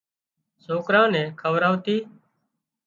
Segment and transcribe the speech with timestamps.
[0.65, 1.97] سوڪران نين کوَراَتي